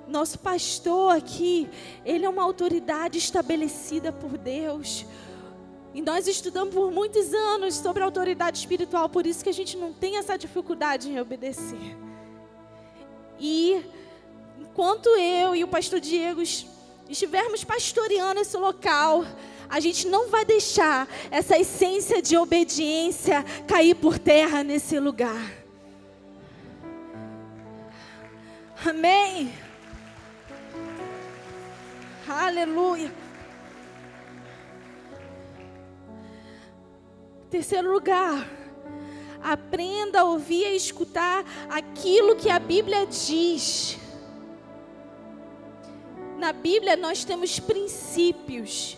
Nosso 0.05 0.37
pastor 0.39 1.15
aqui, 1.15 1.69
ele 2.03 2.25
é 2.25 2.29
uma 2.29 2.43
autoridade 2.43 3.17
estabelecida 3.17 4.11
por 4.11 4.37
Deus. 4.37 5.05
E 5.93 6.01
nós 6.01 6.27
estudamos 6.27 6.75
por 6.75 6.91
muitos 6.91 7.33
anos 7.33 7.75
sobre 7.75 8.03
a 8.03 8.05
autoridade 8.05 8.57
espiritual, 8.57 9.07
por 9.07 9.25
isso 9.25 9.41
que 9.41 9.49
a 9.49 9.53
gente 9.53 9.77
não 9.77 9.93
tem 9.93 10.17
essa 10.17 10.37
dificuldade 10.37 11.09
em 11.09 11.17
obedecer. 11.17 11.97
E 13.39 13.85
enquanto 14.73 15.07
eu 15.09 15.55
e 15.55 15.63
o 15.63 15.67
pastor 15.67 15.99
Diego 15.99 16.41
estivermos 17.07 17.63
pastoreando 17.63 18.41
esse 18.41 18.57
local, 18.57 19.23
a 19.69 19.79
gente 19.79 20.07
não 20.07 20.29
vai 20.29 20.43
deixar 20.43 21.07
essa 21.29 21.55
essência 21.55 22.23
de 22.23 22.35
obediência 22.35 23.45
cair 23.67 23.93
por 23.93 24.17
terra 24.17 24.63
nesse 24.63 24.99
lugar. 24.99 25.53
Amém. 28.83 29.53
Aleluia. 32.27 33.13
Terceiro 37.51 37.93
lugar, 37.93 38.49
aprenda 39.39 40.21
a 40.21 40.23
ouvir 40.23 40.65
e 40.65 40.75
escutar 40.75 41.45
aquilo 41.69 42.35
que 42.35 42.49
a 42.49 42.57
Bíblia 42.57 43.05
diz. 43.05 44.01
Na 46.43 46.51
Bíblia 46.51 46.97
nós 46.97 47.23
temos 47.23 47.57
princípios. 47.57 48.97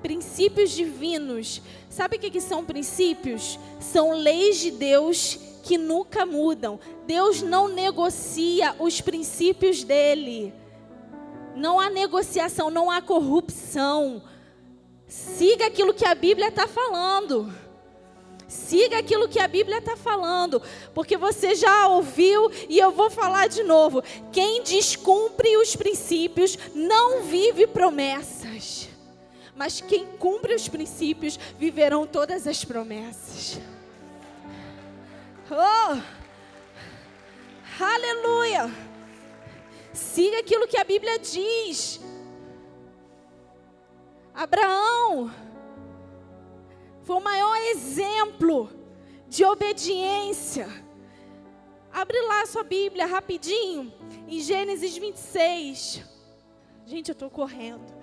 Princípios 0.00 0.70
divinos. 0.70 1.60
Sabe 1.90 2.14
o 2.14 2.20
que, 2.20 2.30
que 2.30 2.40
são 2.40 2.64
princípios? 2.64 3.58
São 3.80 4.12
leis 4.12 4.58
de 4.58 4.70
Deus 4.70 5.40
que 5.64 5.76
nunca 5.76 6.24
mudam. 6.24 6.78
Deus 7.04 7.42
não 7.42 7.66
negocia 7.66 8.76
os 8.78 9.00
princípios 9.00 9.82
dele. 9.82 10.54
Não 11.56 11.80
há 11.80 11.90
negociação, 11.90 12.70
não 12.70 12.92
há 12.92 13.02
corrupção. 13.02 14.22
Siga 15.08 15.66
aquilo 15.66 15.92
que 15.92 16.06
a 16.06 16.14
Bíblia 16.14 16.46
está 16.46 16.68
falando. 16.68 17.52
Siga 18.48 18.98
aquilo 18.98 19.28
que 19.28 19.38
a 19.38 19.46
Bíblia 19.46 19.76
está 19.76 19.94
falando, 19.94 20.62
porque 20.94 21.18
você 21.18 21.54
já 21.54 21.86
ouviu 21.88 22.50
e 22.66 22.78
eu 22.78 22.90
vou 22.90 23.10
falar 23.10 23.46
de 23.46 23.62
novo. 23.62 24.02
Quem 24.32 24.62
descumpre 24.62 25.54
os 25.58 25.76
princípios 25.76 26.58
não 26.74 27.24
vive 27.24 27.66
promessas, 27.66 28.88
mas 29.54 29.82
quem 29.82 30.06
cumpre 30.06 30.54
os 30.54 30.66
princípios 30.66 31.38
viverão 31.58 32.06
todas 32.06 32.46
as 32.46 32.64
promessas. 32.64 33.60
Oh, 35.50 35.98
aleluia! 37.78 38.70
Siga 39.92 40.38
aquilo 40.38 40.66
que 40.66 40.78
a 40.78 40.84
Bíblia 40.84 41.18
diz. 41.18 42.00
Abraão 44.34 45.30
foi 47.08 47.16
o 47.16 47.20
maior 47.20 47.56
exemplo 47.70 48.68
de 49.26 49.42
obediência. 49.42 50.68
Abre 51.90 52.20
lá 52.20 52.44
sua 52.44 52.62
Bíblia 52.62 53.06
rapidinho, 53.06 53.90
em 54.26 54.38
Gênesis 54.40 54.94
26. 54.94 56.04
Gente, 56.84 57.08
eu 57.08 57.14
estou 57.14 57.30
correndo. 57.30 57.94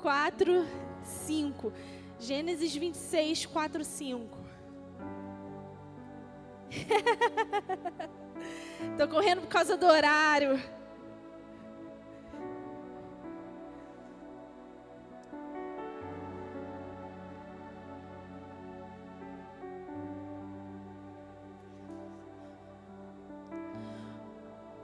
4, 0.00 0.66
5. 1.04 1.74
Gênesis 2.18 2.74
26, 2.74 3.44
4, 3.44 3.84
5. 3.84 4.38
Estou 8.92 9.08
correndo 9.08 9.42
por 9.42 9.48
causa 9.48 9.76
do 9.76 9.84
horário. 9.84 10.58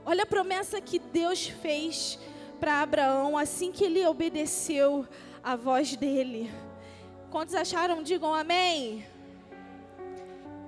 Olha 0.09 0.23
a 0.23 0.25
promessa 0.25 0.79
que 0.79 0.99
Deus 0.99 1.47
fez 1.47 2.17
para 2.61 2.81
Abraão 2.81 3.37
assim 3.37 3.73
que 3.73 3.83
ele 3.83 4.07
obedeceu 4.07 5.05
a 5.43 5.53
voz 5.57 5.97
dele. 5.97 6.49
Quantos 7.29 7.53
acharam? 7.53 8.01
Digam 8.01 8.33
amém. 8.33 9.05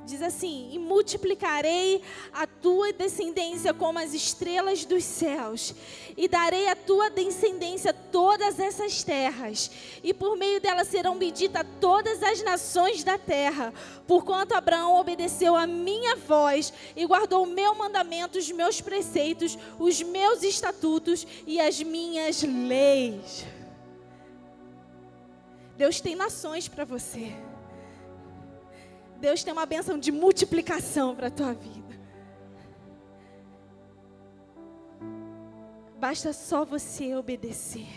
Diz 0.10 0.24
assim: 0.24 0.72
E 0.72 0.80
multiplicarei 0.80 2.02
a 2.34 2.48
tua 2.48 2.92
descendência 2.92 3.76
como 3.76 4.00
as 4.00 4.12
estrelas 4.12 4.84
dos 4.84 5.04
céus, 5.04 5.76
e 6.18 6.28
darei 6.28 6.68
à 6.68 6.76
tua 6.76 7.12
descendência 7.12 7.94
todas 7.94 8.60
essas 8.60 9.04
terras, 9.04 9.70
e 10.04 10.12
por 10.12 10.36
meio 10.36 10.60
dela 10.60 10.84
serão 10.84 11.16
benditas 11.16 11.64
todas 11.80 12.24
as 12.24 12.42
nações 12.42 13.04
da 13.04 13.20
terra, 13.20 13.72
porquanto 14.08 14.56
Abraão 14.56 15.00
obedeceu 15.00 15.56
a 15.56 15.68
minha 15.68 16.16
voz 16.16 16.74
e 16.96 17.06
guardou 17.06 17.44
o 17.44 17.54
meu 17.54 17.76
mandamento, 17.76 18.40
os 18.40 18.50
meus 18.50 18.82
preceitos, 18.82 19.60
os 19.78 20.02
meus 20.02 20.42
estatutos 20.42 21.28
e 21.46 21.62
as 21.62 21.84
minhas 21.84 22.42
leis. 22.42 23.46
Deus 25.78 26.02
tem 26.02 26.16
nações 26.16 26.68
para 26.68 26.84
você. 26.84 27.32
Deus 29.20 29.44
tem 29.44 29.52
uma 29.52 29.66
bênção 29.66 29.98
de 30.00 30.12
multiplicação 30.12 31.16
para 31.16 31.28
a 31.28 31.32
tua 31.32 31.54
vida. 31.54 32.00
Basta 36.00 36.32
só 36.32 36.64
você 36.64 37.14
obedecer. 37.14 37.88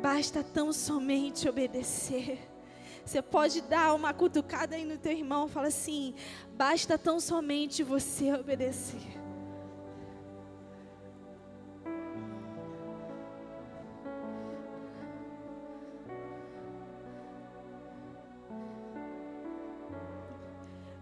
Basta 0.00 0.42
tão 0.42 0.72
somente 0.72 1.48
obedecer. 1.48 2.38
Você 3.04 3.20
pode 3.20 3.60
dar 3.60 3.92
uma 3.94 4.14
cutucada 4.14 4.76
aí 4.76 4.84
no 4.84 4.96
teu 4.96 5.12
irmão, 5.12 5.46
fala 5.46 5.68
assim: 5.68 6.14
basta 6.54 6.96
tão 6.96 7.20
somente 7.20 7.82
você 7.82 8.32
obedecer. 8.32 9.23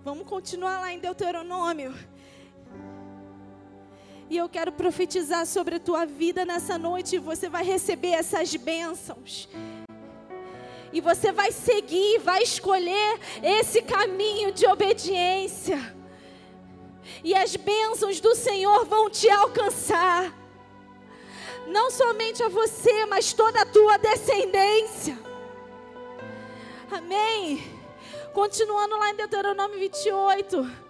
Vamos 0.05 0.27
continuar 0.27 0.81
lá 0.81 0.93
em 0.93 0.99
Deuteronômio. 0.99 1.95
E 4.29 4.37
eu 4.37 4.49
quero 4.49 4.73
profetizar 4.73 5.47
sobre 5.47 5.77
a 5.77 5.81
tua 5.81 6.05
vida 6.05 6.45
nessa 6.45 6.77
noite. 6.77 7.19
Você 7.19 7.49
vai 7.49 7.63
receber 7.63 8.11
essas 8.11 8.57
bênçãos. 8.57 9.49
E 10.93 11.01
você 11.01 11.31
vai 11.31 11.53
seguir, 11.53 12.19
vai 12.19 12.43
escolher 12.43 13.21
esse 13.45 13.81
caminho 13.83 14.51
de 14.51 14.67
obediência. 14.67 15.79
E 17.23 17.33
as 17.33 17.55
bênçãos 17.55 18.19
do 18.19 18.35
Senhor 18.35 18.85
vão 18.85 19.09
te 19.09 19.31
alcançar. 19.31 20.37
Não 21.69 21.93
somente 21.93 22.43
a 22.43 22.49
você, 22.49 23.07
mas 23.07 23.33
toda 23.33 23.63
a 23.63 23.67
tua 23.67 23.99
descendência. 23.99 25.17
Amém. 26.91 27.72
Continuando 28.33 28.97
lá 28.97 29.11
em 29.11 29.17
Deuteronômio 29.17 29.79
28. 29.79 30.82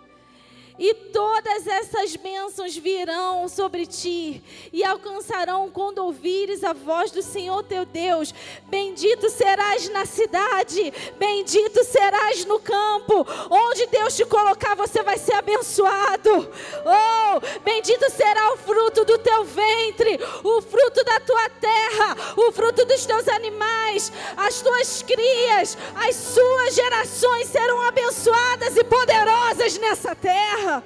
E 0.78 0.94
todas 0.94 1.66
essas 1.66 2.16
bênçãos 2.16 2.76
virão 2.76 3.46
sobre 3.46 3.87
ti 3.87 4.42
e 4.72 4.82
alcançarão 4.82 5.70
quando 5.70 5.98
ouvires 5.98 6.64
a 6.64 6.72
voz 6.72 7.11
do 7.11 7.20
Senhor 7.20 7.62
teu 7.64 7.85
Deus. 7.85 8.32
Bendito 8.68 9.28
serás 9.28 9.88
na 9.90 10.06
cidade, 10.06 10.92
bendito 11.18 11.85
serás 11.85 12.46
no 12.46 12.58
campo. 12.58 13.26
Onde 13.50 13.87
Deus 13.87 14.16
te 14.16 14.24
colocar, 14.24 14.74
você 14.74 15.02
vai 15.02 15.18
ser 15.18 15.35
abençoado. 15.35 16.50
Oh, 16.87 17.61
bendito 17.61 18.11
será 18.11 18.54
o 18.54 18.56
fruto 18.56 19.04
do 19.04 19.18
teu 19.18 19.44
ventre, 19.44 20.18
o 20.42 20.62
fruto 20.62 21.04
da 21.04 21.20
tua 21.20 21.50
terra, 21.50 22.16
o 22.37 22.50
fruto 22.50 22.85
dos 22.87 23.04
teus 23.04 23.28
animais, 23.28 24.11
as 24.37 24.62
tuas 24.62 25.02
crias, 25.02 25.76
as 25.96 26.16
suas 26.16 26.74
gerações 26.74 27.48
serão 27.48 27.82
abençoadas 27.82 28.76
e 28.76 28.85
poderosas 28.85 29.76
nessa 29.78 30.14
terra 30.14 30.62
terra. 30.62 30.83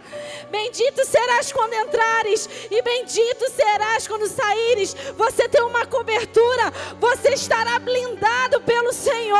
Bendito 0.51 1.05
serás 1.05 1.53
quando 1.53 1.75
entrares, 1.75 2.49
e 2.71 2.83
bendito 2.83 3.51
serás 3.51 4.09
quando 4.09 4.29
saíres. 4.29 4.95
Você 5.17 5.49
tem 5.49 5.63
uma 5.63 5.85
cobertura, 5.87 6.73
você 6.99 7.31
estará 7.35 7.79
blindado 7.79 8.61
pelo 8.63 8.93
Senhor. 8.93 9.37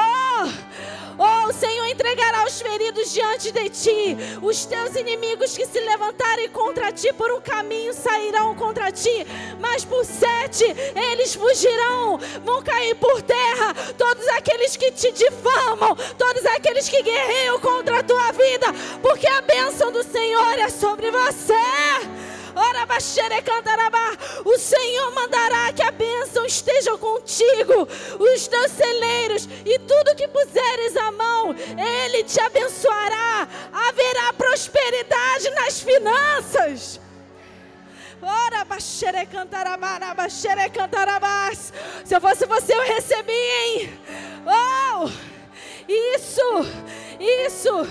Oh, 1.19 1.49
o 1.49 1.53
Senhor 1.53 1.87
entregará 1.87 2.45
os 2.45 2.61
feridos 2.61 3.13
diante 3.13 3.51
de 3.51 3.69
ti. 3.71 4.17
Os 4.43 4.67
teus 4.67 4.95
inimigos 4.95 5.57
que 5.57 5.67
se 5.67 5.81
levantarem 5.81 6.49
contra 6.51 6.93
ti 6.93 7.13
por 7.15 7.33
um 7.33 7.41
caminho 7.41 7.95
sairão 7.95 8.55
contra 8.55 8.93
ti, 8.93 9.27
mas 9.59 9.85
por 9.85 10.05
sete 10.05 10.65
eles 10.95 11.35
fugirão. 11.35 12.19
Vão 12.45 12.63
cair 12.63 12.95
por 12.97 13.23
terra 13.23 13.75
todos 13.97 14.27
aqueles 14.29 14.77
que 14.77 14.91
te 14.93 15.11
difamam, 15.13 15.97
todos 16.19 16.45
aqueles 16.47 16.89
que 16.89 17.03
guerreiam 17.03 17.59
contra 17.61 18.01
a 18.01 18.03
tua 18.03 18.33
vida, 18.33 18.67
porque 19.01 19.27
a 19.27 19.41
bênção 19.41 19.91
do 19.91 20.03
Senhor 20.03 20.59
é 20.59 20.69
sobre 20.69 21.11
você. 21.11 22.26
O 24.45 24.59
Senhor 24.59 25.13
mandará 25.13 25.73
que 25.73 25.83
a 25.83 25.91
bênção 25.91 26.47
esteja 26.47 26.97
contigo, 26.97 27.89
os 28.19 28.49
teus 28.49 28.73
celeiros 28.73 29.49
e 29.65 29.79
tudo 29.81 30.15
que 30.17 30.29
puseres 30.29 30.97
a 30.97 31.13
mão, 31.13 31.55
Ele 31.77 32.25
te 32.25 32.41
abençoará. 32.41 33.47
Haverá 33.73 34.33
prosperidade 34.33 35.51
nas 35.51 35.81
finanças. 35.81 37.01
Ora, 38.23 38.65
baxere 38.65 39.27
cantarabara, 39.27 40.15
baxere 40.15 40.71
cantarabás. 40.71 41.73
Se 42.05 42.15
eu 42.15 42.21
fosse 42.21 42.47
você, 42.47 42.75
eu 42.75 42.83
recebi, 42.83 43.33
hein? 43.33 44.01
Oh! 44.47 45.11
Isso, 45.89 46.41
isso 47.21 47.87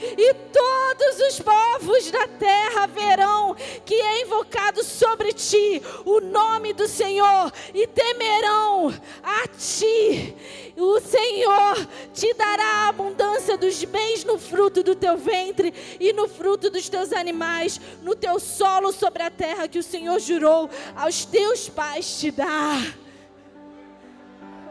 e 0.00 0.34
todos 0.34 1.20
os 1.28 1.40
povos 1.40 2.10
da 2.10 2.26
terra 2.26 2.86
verão 2.86 3.54
que 3.84 3.94
é 3.94 4.22
invocado 4.22 4.82
sobre 4.82 5.32
ti 5.32 5.82
o 6.04 6.20
nome 6.20 6.72
do 6.72 6.88
Senhor 6.88 7.52
e 7.74 7.86
temerão 7.86 8.88
a 9.22 9.46
ti. 9.48 10.34
O 10.76 11.00
Senhor 11.00 11.86
te 12.14 12.32
dará 12.34 12.64
a 12.64 12.88
abundância 12.88 13.56
dos 13.56 13.84
bens 13.84 14.24
no 14.24 14.38
fruto 14.38 14.82
do 14.82 14.94
teu 14.94 15.16
ventre 15.16 15.74
e 16.00 16.12
no 16.12 16.28
fruto 16.28 16.70
dos 16.70 16.88
teus 16.88 17.12
animais, 17.12 17.80
no 18.02 18.14
teu 18.14 18.40
solo 18.40 18.92
sobre 18.92 19.22
a 19.22 19.30
terra 19.30 19.68
que 19.68 19.78
o 19.78 19.82
Senhor 19.82 20.18
jurou 20.18 20.70
aos 20.96 21.24
teus 21.24 21.68
pais 21.68 22.18
te 22.18 22.30
dar. 22.30 22.98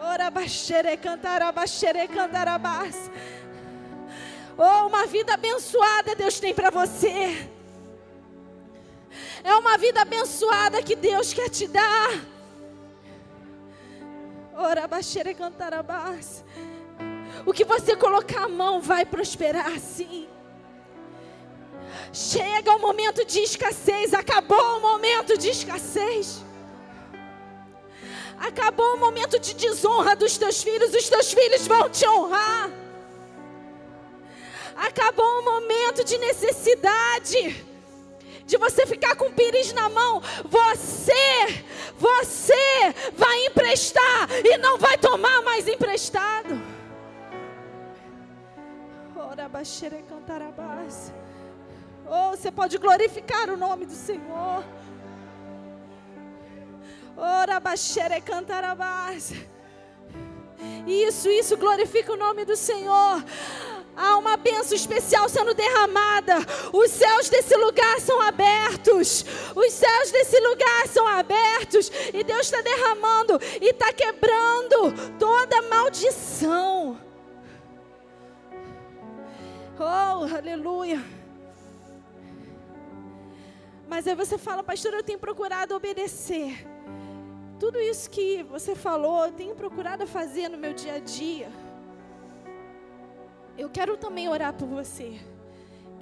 Ora, 0.02 0.30
baxere, 0.30 0.96
cantará, 0.98 1.52
baxere, 1.52 2.08
cantarabás. 2.08 3.12
Oh, 4.62 4.88
uma 4.88 5.06
vida 5.06 5.36
abençoada 5.36 6.14
Deus 6.14 6.38
tem 6.38 6.54
para 6.54 6.70
você. 6.70 7.50
É 9.42 9.56
uma 9.56 9.78
vida 9.78 10.02
abençoada 10.02 10.84
que 10.84 10.98
Deus 10.98 11.32
quer 11.32 11.50
te 11.50 11.66
dar. 11.66 12.10
Ora, 14.54 14.86
baixere 14.86 15.34
cantarabás. 15.34 16.44
O 17.46 17.54
que 17.54 17.64
você 17.64 17.96
colocar 17.96 18.44
a 18.44 18.50
mão 18.50 18.82
vai 18.82 19.06
prosperar 19.06 19.80
sim. 19.80 20.28
Chega 22.12 22.76
o 22.76 22.80
momento 22.80 23.26
de 23.26 23.40
escassez, 23.40 24.14
acabou 24.14 24.78
o 24.78 24.82
momento 24.82 25.38
de 25.38 25.52
escassez. 25.52 26.44
Acabou 28.38 28.96
o 28.96 29.00
momento 29.00 29.40
de 29.40 29.54
desonra 29.54 30.18
dos 30.18 30.38
teus 30.38 30.62
filhos, 30.62 30.94
os 30.94 31.08
teus 31.08 31.32
filhos 31.32 31.66
vão 31.66 31.90
te 31.90 32.06
honrar. 32.06 32.79
Acabou 34.80 35.40
o 35.40 35.44
momento 35.44 36.06
de 36.06 36.18
necessidade. 36.18 37.66
De 38.46 38.58
você 38.58 38.86
ficar 38.86 39.16
com 39.16 39.26
o 39.26 39.34
pires 39.34 39.74
na 39.74 39.90
mão, 39.90 40.22
você, 40.46 41.64
você 41.98 42.96
vai 43.14 43.46
emprestar 43.46 44.30
e 44.44 44.58
não 44.58 44.78
vai 44.78 44.98
tomar 44.98 45.42
mais 45.44 45.68
emprestado. 45.68 46.60
Ora, 49.16 49.50
baixere 49.50 50.02
cantarabás. 50.10 51.14
você 52.32 52.50
pode 52.50 52.78
glorificar 52.78 53.50
o 53.50 53.58
nome 53.58 53.86
do 53.86 53.94
Senhor. 53.94 54.64
Ora. 57.18 57.60
Isso, 60.88 61.30
isso, 61.30 61.58
glorifica 61.58 62.14
o 62.14 62.18
nome 62.18 62.46
do 62.46 62.56
Senhor. 62.56 63.24
Há 64.02 64.18
uma 64.18 64.38
bênção 64.38 64.78
especial 64.78 65.28
sendo 65.28 65.54
derramada. 65.54 66.38
Os 66.72 66.90
céus 66.90 67.28
desse 67.28 67.54
lugar 67.58 68.00
são 68.00 68.22
abertos. 68.22 69.26
Os 69.54 69.74
céus 69.74 70.10
desse 70.10 70.40
lugar 70.40 70.88
são 70.88 71.06
abertos. 71.06 71.92
E 72.14 72.24
Deus 72.24 72.46
está 72.46 72.62
derramando 72.62 73.38
e 73.60 73.72
está 73.72 73.92
quebrando 73.92 74.94
toda 75.20 75.62
maldição. 75.64 76.98
Oh, 79.78 80.34
aleluia. 80.34 81.04
Mas 83.86 84.08
aí 84.08 84.16
você 84.16 84.38
fala, 84.38 84.64
pastor, 84.64 84.94
eu 84.94 85.04
tenho 85.04 85.20
procurado 85.20 85.76
obedecer. 85.76 86.66
Tudo 87.60 87.78
isso 87.82 88.10
que 88.10 88.44
você 88.44 88.76
falou, 88.76 89.26
eu 89.26 89.34
tenho 89.34 89.56
procurado 89.56 90.08
fazer 90.08 90.48
no 90.48 90.58
meu 90.58 90.74
dia 90.74 90.94
a 90.94 91.00
dia. 91.00 91.52
Eu 93.60 93.70
quero 93.70 93.98
também 93.98 94.30
orar 94.30 94.54
por 94.54 94.70
você 94.70 95.20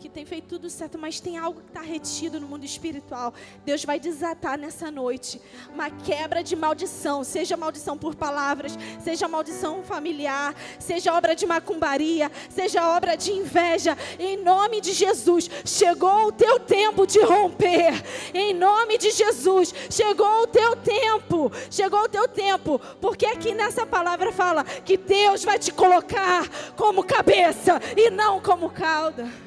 que 0.07 0.13
tem 0.13 0.25
feito 0.25 0.47
tudo 0.47 0.69
certo, 0.69 0.97
mas 0.97 1.19
tem 1.19 1.37
algo 1.37 1.59
que 1.61 1.67
está 1.67 1.81
retido 1.81 2.39
no 2.39 2.47
mundo 2.47 2.63
espiritual. 2.63 3.33
Deus 3.65 3.83
vai 3.83 3.99
desatar 3.99 4.57
nessa 4.57 4.89
noite 4.89 5.41
uma 5.73 5.89
quebra 5.89 6.41
de 6.43 6.55
maldição, 6.55 7.23
seja 7.23 7.57
maldição 7.57 7.97
por 7.97 8.15
palavras, 8.15 8.77
seja 9.03 9.27
maldição 9.27 9.83
familiar, 9.83 10.55
seja 10.79 11.13
obra 11.13 11.35
de 11.35 11.45
macumbaria, 11.45 12.31
seja 12.49 12.87
obra 12.95 13.17
de 13.17 13.31
inveja. 13.33 13.97
Em 14.17 14.37
nome 14.37 14.79
de 14.79 14.93
Jesus, 14.93 15.49
chegou 15.65 16.27
o 16.27 16.31
teu 16.31 16.59
tempo 16.59 17.05
de 17.05 17.19
romper. 17.19 17.93
Em 18.33 18.53
nome 18.53 18.97
de 18.97 19.11
Jesus, 19.11 19.73
chegou 19.89 20.43
o 20.43 20.47
teu 20.47 20.75
tempo. 20.77 21.51
Chegou 21.69 22.03
o 22.03 22.09
teu 22.09 22.27
tempo, 22.27 22.79
porque 23.01 23.25
aqui 23.25 23.53
nessa 23.53 23.85
palavra 23.85 24.31
fala 24.31 24.63
que 24.63 24.95
Deus 24.97 25.43
vai 25.43 25.59
te 25.59 25.71
colocar 25.71 26.47
como 26.75 27.03
cabeça 27.03 27.81
e 27.95 28.09
não 28.09 28.39
como 28.39 28.69
cauda. 28.69 29.46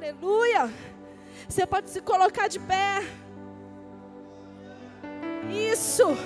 Aleluia. 0.00 0.72
Você 1.46 1.66
pode 1.66 1.90
se 1.90 2.00
colocar 2.00 2.48
de 2.48 2.58
pé. 2.58 3.04
Isso. 5.50 6.16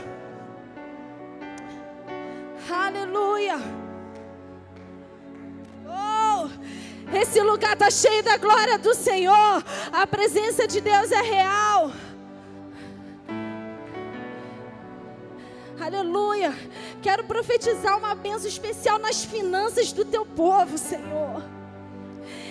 Aleluia. 2.71 3.57
Oh, 5.89 6.49
esse 7.19 7.41
lugar 7.41 7.73
está 7.73 7.91
cheio 7.91 8.23
da 8.23 8.37
glória 8.37 8.79
do 8.79 8.95
Senhor. 8.95 9.65
A 9.93 10.07
presença 10.07 10.69
de 10.69 10.81
Deus 10.81 11.11
é 11.11 11.23
real. 11.23 11.91
Aleluia. 15.81 16.55
Quero 17.03 17.25
profetizar 17.25 17.99
uma 17.99 18.15
bênção 18.15 18.47
especial 18.47 19.01
nas 19.01 19.25
finanças 19.25 19.93
do 19.93 20.05
teu 20.05 20.25
povo, 20.25 20.79
Senhor 20.79 21.63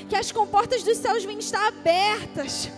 que 0.09 0.15
as 0.15 0.31
comportas 0.31 0.83
dos 0.83 0.97
céus 0.97 1.23
vêm 1.23 1.39
estar 1.39 1.67
abertas. 1.67 2.69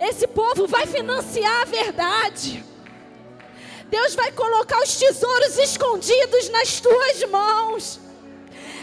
Esse 0.00 0.26
povo 0.26 0.66
vai 0.66 0.86
financiar 0.86 1.62
a 1.62 1.64
verdade. 1.64 2.64
Deus 3.88 4.14
vai 4.14 4.32
colocar 4.32 4.82
os 4.82 4.96
tesouros 4.96 5.56
escondidos 5.58 6.48
nas 6.50 6.80
tuas 6.80 7.24
mãos. 7.30 8.00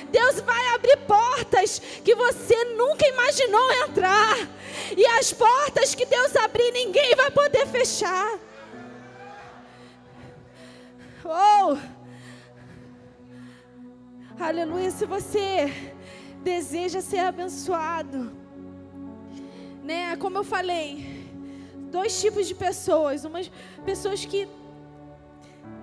Deus 0.10 0.42
vai 0.42 0.68
abrir 0.76 0.98
portas 1.08 1.80
que 2.04 2.14
você 2.14 2.64
nunca 2.76 3.08
imaginou 3.08 3.72
entrar. 3.88 4.38
E 4.96 5.06
as 5.06 5.32
portas 5.34 5.96
que 5.96 6.06
Deus 6.06 6.36
abrir, 6.36 6.72
ninguém 6.72 7.16
vai 7.16 7.32
poder 7.32 7.66
fechar. 7.68 8.40
Oh! 11.24 11.78
Aleluia. 14.40 14.92
Se 14.92 15.06
você 15.06 15.72
deseja 16.44 17.02
ser 17.02 17.20
abençoado. 17.20 18.32
Né? 19.84 20.16
Como 20.18 20.38
eu 20.38 20.44
falei, 20.44 21.28
dois 21.92 22.20
tipos 22.20 22.48
de 22.48 22.56
pessoas, 22.56 23.26
umas 23.26 23.52
pessoas 23.86 24.26
que 24.26 24.48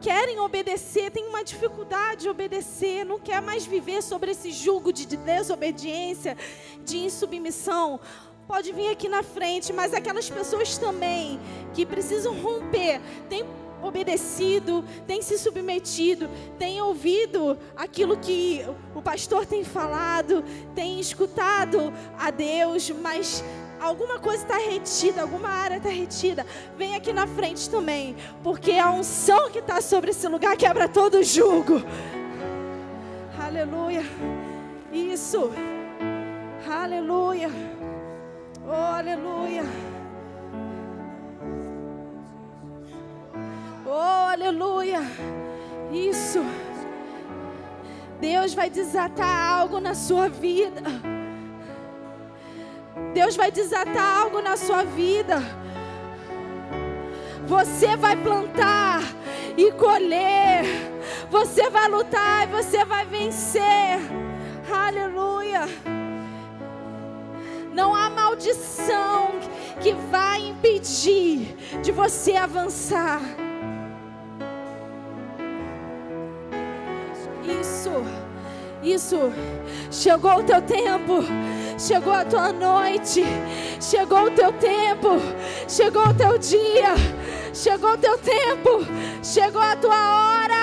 querem 0.01 0.38
obedecer, 0.38 1.11
têm 1.11 1.27
uma 1.27 1.42
dificuldade 1.42 2.23
de 2.23 2.29
obedecer, 2.29 3.05
não 3.05 3.18
quer 3.18 3.42
mais 3.42 3.66
viver 3.66 4.03
sobre 4.03 4.31
esse 4.31 4.51
jugo 4.51 4.92
de 4.92 5.07
desobediência, 5.16 6.37
de 6.85 6.99
insubmissão. 6.99 8.01
Pode 8.47 8.73
vir 8.73 8.90
aqui 8.90 9.09
na 9.09 9.23
frente, 9.23 9.73
mas 9.73 9.92
aquelas 9.92 10.31
pessoas 10.31 10.79
também 10.79 11.38
que 11.75 11.85
precisam 11.85 12.35
romper, 12.40 13.01
tem 13.29 13.44
obedecido, 13.82 14.84
tem 15.06 15.22
se 15.22 15.38
submetido, 15.38 16.28
tem 16.58 16.80
ouvido 16.80 17.58
aquilo 17.76 18.16
que 18.16 18.64
o 18.94 19.02
pastor 19.02 19.46
tem 19.46 19.64
falado, 19.64 20.44
tem 20.74 21.00
escutado 21.00 21.92
a 22.18 22.30
Deus, 22.30 22.90
mas 22.90 23.44
alguma 23.80 24.18
coisa 24.18 24.42
está 24.42 24.58
retida, 24.58 25.22
alguma 25.22 25.48
área 25.48 25.76
está 25.76 25.88
retida, 25.88 26.46
vem 26.76 26.96
aqui 26.96 27.12
na 27.12 27.26
frente 27.26 27.68
também, 27.70 28.16
porque 28.42 28.72
a 28.72 28.90
unção 28.90 29.50
que 29.50 29.58
está 29.58 29.80
sobre 29.80 30.10
esse 30.10 30.26
lugar 30.28 30.56
quebra 30.56 30.88
todo 30.88 31.18
o 31.18 31.22
jugo. 31.22 31.82
Aleluia. 33.40 34.02
Isso. 34.92 35.50
Aleluia. 36.68 37.50
Oh, 38.66 38.72
aleluia. 38.72 39.62
Aleluia. 44.48 45.02
Isso. 45.92 46.40
Deus 48.20 48.54
vai 48.54 48.70
desatar 48.70 49.58
algo 49.58 49.78
na 49.78 49.94
sua 49.94 50.28
vida. 50.28 50.82
Deus 53.12 53.37
vai 53.37 53.50
desatar 53.50 54.22
algo 54.22 54.40
na 54.40 54.56
sua 54.56 54.84
vida. 54.84 55.37
Você 57.46 57.96
vai 57.96 58.16
plantar 58.16 59.00
e 59.56 59.70
colher. 59.72 60.64
Você 61.30 61.68
vai 61.68 61.88
lutar 61.88 62.48
e 62.48 62.50
você 62.50 62.84
vai 62.84 63.04
vencer. 63.04 63.98
Aleluia. 64.70 65.68
Não 67.72 67.94
há 67.94 68.11
maldição 68.11 69.30
que 69.80 69.92
vai 70.11 70.48
impedir 70.48 71.54
de 71.82 71.92
você 71.92 72.34
avançar. 72.34 73.20
Isso, 77.48 77.90
isso. 78.82 79.32
Chegou 79.90 80.40
o 80.40 80.42
teu 80.42 80.61
tempo. 80.62 81.24
Chegou 81.78 82.12
a 82.12 82.24
tua 82.24 82.52
noite. 82.52 83.24
Chegou 83.80 84.24
o 84.24 84.30
teu 84.30 84.52
tempo. 84.52 85.08
Chegou 85.66 86.08
o 86.08 86.14
teu 86.14 86.38
dia. 86.38 86.94
Chegou 87.54 87.92
o 87.92 87.98
teu 87.98 88.18
tempo. 88.18 88.87
Chegou 89.22 89.62
a 89.62 89.76
tua 89.76 89.94
hora. 89.94 90.58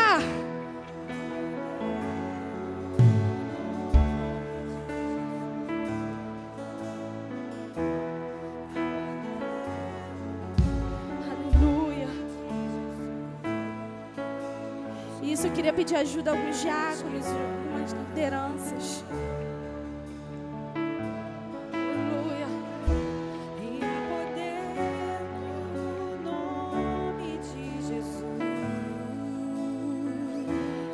Pedir 15.76 15.96
ajuda 15.98 16.32
a 16.32 16.34
alguns 16.34 16.62
diáconos, 16.62 17.26
algumas 17.28 17.92
lideranças. 17.92 19.04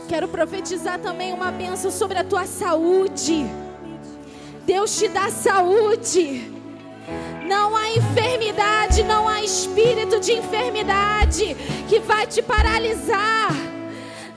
Quero 0.09 0.27
profetizar 0.27 0.99
também 0.99 1.31
uma 1.31 1.51
bênção 1.51 1.89
sobre 1.89 2.17
a 2.17 2.23
tua 2.23 2.45
saúde. 2.45 3.45
Deus 4.65 4.97
te 4.97 5.07
dá 5.07 5.29
saúde. 5.29 6.51
Não 7.47 7.75
há 7.75 7.91
enfermidade, 7.91 9.03
não 9.03 9.27
há 9.27 9.41
espírito 9.41 10.19
de 10.19 10.33
enfermidade 10.33 11.55
que 11.87 11.99
vai 11.99 12.25
te 12.27 12.41
paralisar 12.41 13.70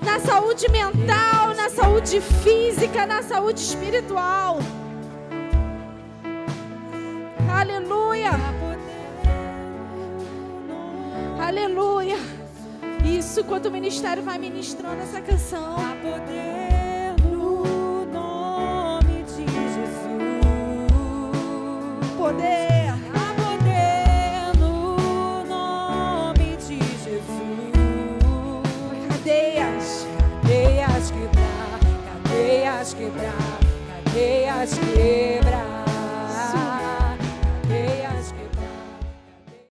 na 0.05 0.21
saúde 0.21 0.69
mental, 0.71 1.55
na 1.57 1.69
saúde 1.71 2.21
física, 2.21 3.07
na 3.07 3.23
saúde 3.23 3.61
espiritual. 3.61 4.59
Aleluia. 7.51 8.31
Aleluia. 11.41 12.17
Isso 13.05 13.45
quanto 13.45 13.69
o 13.69 13.73
ministério 13.73 14.23
vai 14.23 14.39
ministrando 14.39 15.03
essa 15.03 15.21
canção. 15.21 15.77
Poder 16.03 17.15
no 17.31 18.05
nome 18.07 19.23
de 19.23 19.47
Jesus. 19.47 20.15
Poder. 22.17 22.74
cadeias 32.85 32.93
quebrar, 32.93 33.59
cadeias 34.05 34.79
quebrar. 34.79 35.64